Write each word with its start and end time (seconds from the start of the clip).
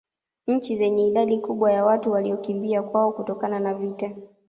Nchi 0.47 0.75
zenye 0.75 1.07
idadi 1.07 1.37
kubwa 1.39 1.71
ya 1.73 1.85
watu 1.85 2.11
waliokimbia 2.11 2.83
kwao 2.83 3.11
kutokana 3.11 3.59
na 3.59 3.73
vita 3.73 4.11